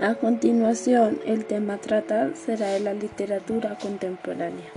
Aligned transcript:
A 0.00 0.16
continuación, 0.16 1.20
el 1.24 1.44
tema 1.44 1.74
a 1.74 1.78
tratar 1.78 2.36
será 2.36 2.68
de 2.68 2.80
la 2.80 2.94
literatura 2.94 3.78
contemporánea. 3.80 4.70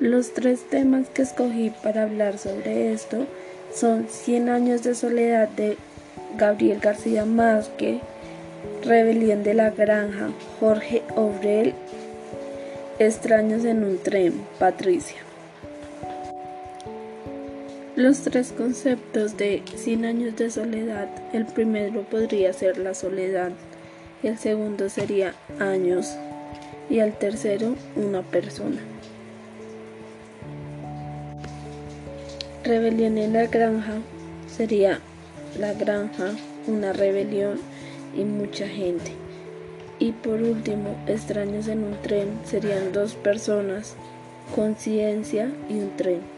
Los 0.00 0.32
tres 0.32 0.62
temas 0.68 1.08
que 1.10 1.22
escogí 1.22 1.70
para 1.82 2.04
hablar 2.04 2.38
sobre 2.38 2.92
esto 2.92 3.26
son 3.74 4.08
Cien 4.08 4.48
años 4.48 4.82
de 4.82 4.94
soledad 4.94 5.48
de 5.50 5.76
Gabriel 6.36 6.80
García 6.80 7.26
Márquez, 7.26 8.00
Rebelión 8.82 9.42
de 9.42 9.54
la 9.54 9.70
Granja, 9.70 10.30
Jorge 10.58 11.02
Obrel, 11.14 11.74
Extraños 12.98 13.64
en 13.64 13.84
un 13.84 13.98
tren, 13.98 14.44
Patricia. 14.58 15.31
Los 17.94 18.20
tres 18.20 18.54
conceptos 18.56 19.36
de 19.36 19.62
Cien 19.76 20.06
años 20.06 20.34
de 20.36 20.50
soledad, 20.50 21.10
el 21.34 21.44
primero 21.44 22.04
podría 22.04 22.54
ser 22.54 22.78
la 22.78 22.94
soledad, 22.94 23.50
el 24.22 24.38
segundo 24.38 24.88
sería 24.88 25.34
años 25.58 26.08
y 26.88 27.00
el 27.00 27.12
tercero 27.12 27.74
una 27.94 28.22
persona. 28.22 28.80
Rebelión 32.64 33.18
en 33.18 33.34
la 33.34 33.46
granja 33.48 33.98
sería 34.48 35.00
la 35.60 35.74
granja, 35.74 36.30
una 36.66 36.94
rebelión 36.94 37.60
y 38.16 38.24
mucha 38.24 38.66
gente. 38.66 39.12
Y 39.98 40.12
por 40.12 40.40
último, 40.40 40.96
extraños 41.06 41.68
en 41.68 41.84
un 41.84 42.00
tren 42.00 42.38
serían 42.46 42.94
dos 42.94 43.16
personas, 43.16 43.96
conciencia 44.54 45.52
y 45.68 45.74
un 45.74 45.94
tren. 45.98 46.31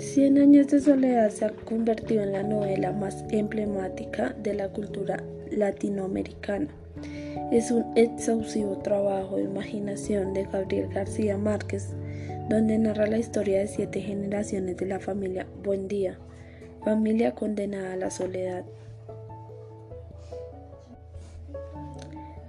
Cien 0.00 0.38
años 0.38 0.68
de 0.68 0.80
soledad 0.80 1.28
se 1.28 1.44
ha 1.44 1.50
convertido 1.50 2.22
en 2.22 2.32
la 2.32 2.42
novela 2.42 2.90
más 2.90 3.22
emblemática 3.28 4.34
de 4.42 4.54
la 4.54 4.70
cultura 4.70 5.22
latinoamericana. 5.50 6.68
Es 7.52 7.70
un 7.70 7.84
exhaustivo 7.96 8.78
trabajo 8.78 9.36
de 9.36 9.42
imaginación 9.42 10.32
de 10.32 10.44
Gabriel 10.44 10.88
García 10.88 11.36
Márquez, 11.36 11.90
donde 12.48 12.78
narra 12.78 13.08
la 13.08 13.18
historia 13.18 13.58
de 13.58 13.66
siete 13.66 14.00
generaciones 14.00 14.78
de 14.78 14.86
la 14.86 15.00
familia 15.00 15.46
Buendía, 15.62 16.18
familia 16.82 17.34
condenada 17.34 17.92
a 17.92 17.96
la 17.96 18.10
soledad. 18.10 18.64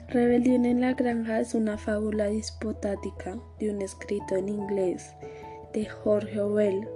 Rebelión 0.07 0.63
en 0.63 0.79
la 0.79 0.93
granja 0.93 1.41
es 1.41 1.53
una 1.53 1.77
fábula 1.77 2.27
dispotática 2.27 3.37
de 3.59 3.71
un 3.71 3.81
escrito 3.81 4.37
en 4.37 4.47
inglés 4.47 5.11
de 5.73 5.85
Jorge 5.85 6.39
Orwell. 6.39 6.87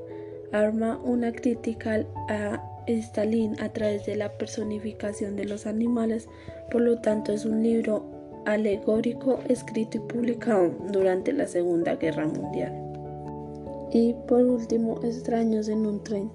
Arma 0.55 0.99
una 1.03 1.31
crítica 1.33 2.05
a 2.29 2.63
Stalin 2.87 3.59
a 3.59 3.69
través 3.69 4.05
de 4.05 4.15
la 4.15 4.29
personificación 4.37 5.35
de 5.35 5.45
los 5.45 5.65
animales, 5.65 6.29
por 6.71 6.81
lo 6.81 6.99
tanto 6.99 7.33
es 7.33 7.45
un 7.45 7.61
libro 7.61 8.05
alegórico 8.45 9.39
escrito 9.49 9.97
y 9.97 10.01
publicado 10.01 10.71
durante 10.91 11.33
la 11.33 11.47
Segunda 11.47 11.95
Guerra 11.95 12.27
Mundial. 12.27 12.73
Y 13.91 14.13
por 14.27 14.43
último, 14.43 14.99
Extraños 15.03 15.67
en 15.67 15.85
un 15.85 16.03
tren. 16.03 16.31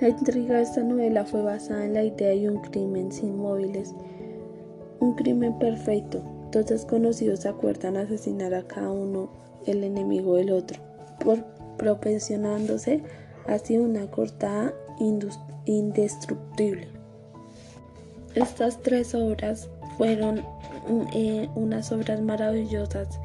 La 0.00 0.08
intriga 0.08 0.56
de 0.56 0.62
esta 0.62 0.82
novela 0.82 1.24
fue 1.24 1.42
basada 1.42 1.84
en 1.84 1.94
la 1.94 2.04
idea 2.04 2.30
de 2.30 2.48
un 2.48 2.62
crimen 2.62 3.12
sin 3.12 3.36
móviles 3.36 3.94
un 5.00 5.14
crimen 5.14 5.58
perfecto. 5.58 6.22
Dos 6.50 6.66
desconocidos 6.66 7.46
acuerdan 7.46 7.96
asesinar 7.96 8.54
a 8.54 8.62
cada 8.62 8.90
uno 8.90 9.28
el 9.66 9.84
enemigo 9.84 10.36
del 10.36 10.50
otro, 10.50 10.80
por 11.20 11.44
propensionándose 11.76 13.02
así 13.48 13.78
una 13.78 14.06
cortada 14.10 14.72
indestructible. 15.66 16.88
Estas 18.34 18.80
tres 18.82 19.14
obras 19.14 19.68
fueron 19.96 20.42
eh, 21.14 21.48
unas 21.54 21.90
obras 21.90 22.20
maravillosas 22.20 23.18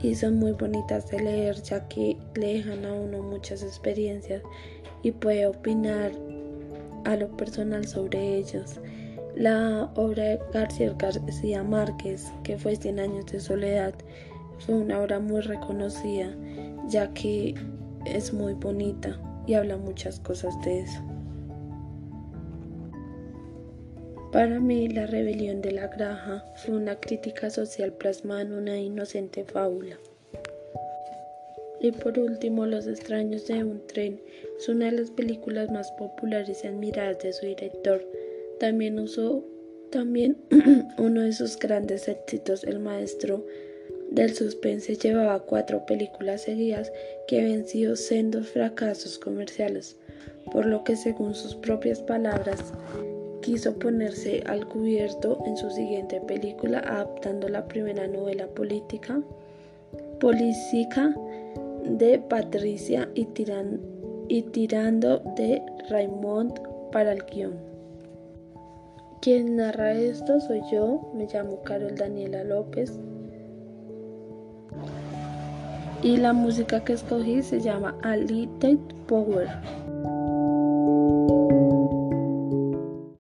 y 0.00 0.14
son 0.14 0.38
muy 0.38 0.52
bonitas 0.52 1.10
de 1.10 1.20
leer 1.20 1.60
ya 1.62 1.88
que 1.88 2.16
le 2.34 2.54
dejan 2.54 2.84
a 2.84 2.92
uno 2.92 3.22
muchas 3.22 3.62
experiencias 3.62 4.42
y 5.02 5.10
puede 5.10 5.46
opinar 5.46 6.12
a 7.04 7.16
lo 7.16 7.28
personal 7.36 7.86
sobre 7.86 8.36
ellos. 8.36 8.80
La 9.34 9.90
obra 9.94 10.24
de 10.24 10.40
García 10.52 10.94
García 10.98 11.62
Márquez, 11.62 12.26
que 12.42 12.58
fue 12.58 12.76
Cien 12.76 12.98
años 12.98 13.26
de 13.26 13.40
soledad, 13.40 13.94
fue 14.58 14.74
una 14.74 15.00
obra 15.00 15.20
muy 15.20 15.40
reconocida, 15.40 16.34
ya 16.88 17.12
que 17.14 17.54
es 18.04 18.32
muy 18.32 18.54
bonita 18.54 19.18
y 19.48 19.54
habla 19.54 19.78
muchas 19.78 20.20
cosas 20.20 20.54
de 20.62 20.80
eso. 20.80 21.02
Para 24.30 24.60
mí, 24.60 24.88
La 24.88 25.06
rebelión 25.06 25.62
de 25.62 25.72
la 25.72 25.88
granja 25.88 26.44
fue 26.56 26.76
una 26.76 27.00
crítica 27.00 27.48
social 27.48 27.94
plasmada 27.94 28.42
en 28.42 28.52
una 28.52 28.78
inocente 28.78 29.44
fábula. 29.44 29.98
Y 31.80 31.92
por 31.92 32.18
último, 32.18 32.66
Los 32.66 32.86
extraños 32.86 33.46
de 33.46 33.64
un 33.64 33.86
tren 33.86 34.20
es 34.58 34.68
una 34.68 34.86
de 34.86 34.92
las 34.92 35.10
películas 35.10 35.70
más 35.70 35.90
populares 35.92 36.62
y 36.62 36.66
admiradas 36.66 37.18
de 37.20 37.32
su 37.32 37.46
director, 37.46 38.04
también 38.60 38.98
usó 38.98 39.44
también 39.90 40.36
uno 40.98 41.22
de 41.22 41.32
sus 41.32 41.58
grandes 41.58 42.08
éxitos, 42.08 42.64
El 42.64 42.80
Maestro 42.80 43.46
del 44.10 44.34
Suspense, 44.34 44.96
llevaba 44.96 45.40
cuatro 45.40 45.84
películas 45.86 46.42
seguidas 46.42 46.92
que 47.26 47.40
sido 47.66 47.96
sendos 47.96 48.48
fracasos 48.48 49.18
comerciales, 49.18 49.96
por 50.52 50.66
lo 50.66 50.84
que 50.84 50.96
según 50.96 51.34
sus 51.34 51.54
propias 51.54 52.00
palabras 52.00 52.72
quiso 53.42 53.78
ponerse 53.78 54.42
al 54.46 54.66
cubierto 54.66 55.42
en 55.46 55.56
su 55.56 55.70
siguiente 55.70 56.20
película 56.20 56.80
adaptando 56.80 57.48
la 57.48 57.66
primera 57.68 58.06
novela 58.06 58.46
política 58.48 59.20
política 60.20 61.14
de 61.84 62.18
Patricia 62.18 63.08
y, 63.14 63.26
y 64.28 64.42
tirando 64.42 65.22
de 65.36 65.62
Raymond 65.88 66.60
para 66.92 67.12
el 67.12 67.22
guion. 67.24 67.54
Quien 69.20 69.56
narra 69.56 69.92
esto 69.92 70.40
soy 70.40 70.60
yo, 70.70 71.10
me 71.14 71.26
llamo 71.26 71.62
Carol 71.62 71.94
Daniela 71.96 72.44
López. 72.44 72.98
Y 76.02 76.16
la 76.16 76.32
música 76.32 76.84
que 76.84 76.92
escogí 76.92 77.42
se 77.42 77.60
llama 77.60 77.94
A 78.02 78.16
Little 78.16 78.78
Power. 79.06 79.48